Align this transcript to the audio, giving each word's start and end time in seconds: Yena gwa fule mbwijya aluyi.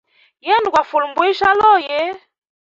Yena 0.45 0.69
gwa 0.71 0.81
fule 0.89 1.05
mbwijya 1.09 1.45
aluyi. 1.51 1.99